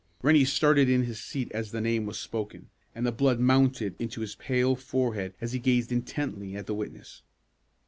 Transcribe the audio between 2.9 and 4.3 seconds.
and the blood mounted into